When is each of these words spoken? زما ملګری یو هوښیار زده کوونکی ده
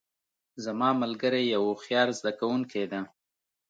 زما 0.63 0.89
ملګری 1.01 1.43
یو 1.53 1.63
هوښیار 1.69 2.09
زده 2.19 2.31
کوونکی 2.39 2.83
ده 2.91 3.01